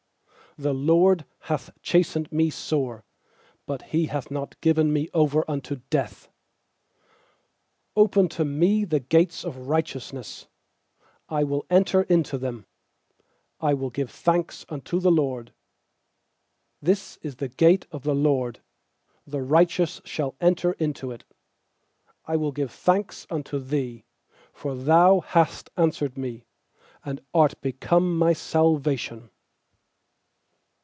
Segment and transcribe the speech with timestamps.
[0.59, 3.05] 18The LORD hath chastened me sore;
[3.65, 6.27] But He hath not given me over unto death.
[7.95, 10.11] 190pen to me the gates of righteous
[11.29, 12.65] I will enter into them,
[13.61, 15.53] I will give thanks unto the LORD.
[16.83, 18.59] 20This is the gate of the LORD;
[19.25, 21.23] The righteous shall enter into it.
[22.27, 24.05] S61 118 21 PSALMS 21I will give thanks unto Thee,
[24.51, 26.43] for Thou hast answered me,
[27.05, 29.29] And art become my salvation.